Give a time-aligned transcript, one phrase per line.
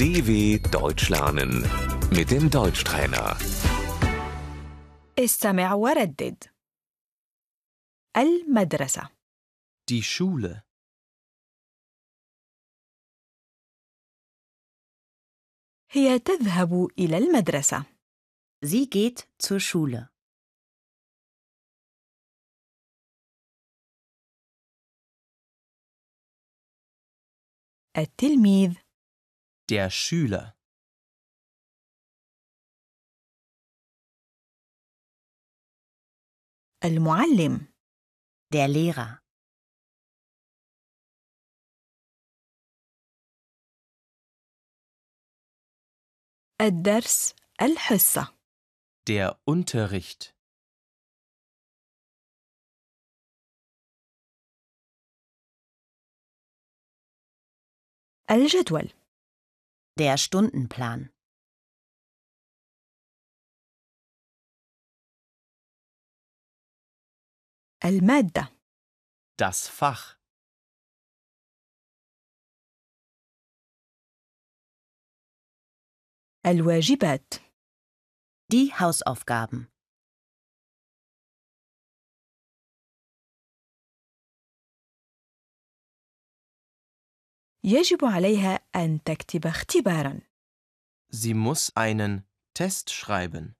[0.00, 1.52] DW Deutsch lernen
[2.10, 3.36] mit dem Deutschtrainer.
[5.18, 6.44] استمع وردد
[8.16, 9.08] المدرسة
[9.90, 10.62] Die Schule.
[15.90, 17.84] هي تذهب إلى المدرسة
[18.64, 20.08] Sie geht zur Schule.
[27.98, 28.74] التلميذ
[29.70, 30.56] Der Schüler.
[36.84, 37.68] المعلم
[38.52, 39.22] Der Lehrer.
[46.60, 48.36] الدرس الحصة
[49.08, 50.34] Der Unterricht.
[58.30, 58.92] الجدول
[60.00, 61.10] Der Stundenplan.
[67.84, 68.52] المادة
[69.38, 70.16] Das Fach.
[76.46, 77.34] الواجبات
[78.52, 79.68] Die Hausaufgaben.
[87.64, 90.20] يجب عليها أن تكتب اختباراً
[91.12, 92.22] Sie muss einen
[92.54, 93.54] Test schreiben.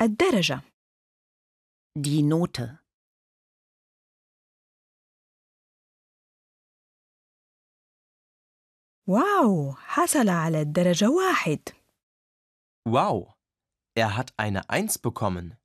[0.00, 0.60] الدرجة
[1.98, 2.78] Die Note.
[9.08, 11.68] واو حصل على الدرجة واحد
[12.88, 13.34] Wow,
[13.96, 15.56] er hat eine Eins bekommen.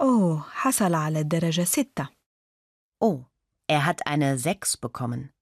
[0.00, 2.08] أوه حصل على الدرجة ستة
[3.04, 3.24] Oh,
[3.68, 5.32] er hat eine 6 bekommen.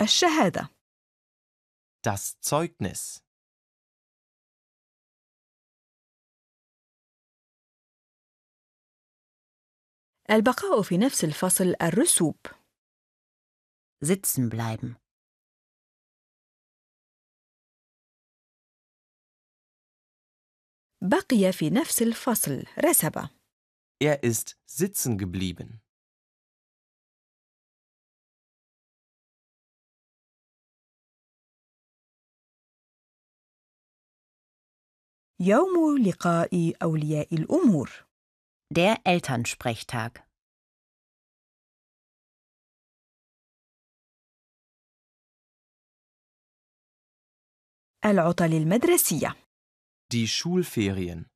[0.00, 0.68] الشهادة
[2.02, 3.20] Das Zeugnis.
[10.30, 12.36] البقاء في نفس الفصل الرسوب
[14.00, 14.96] Sitzen bleiben.
[21.02, 23.28] بقي في نفس الفصل رسب
[24.04, 25.80] Er ist sitzen geblieben.
[35.40, 38.06] يوم لقاء أولياء الأمور
[38.70, 40.26] Der Elternsprechtag.
[48.04, 49.36] العطل المدرسية
[50.14, 51.26] Die Schulferien.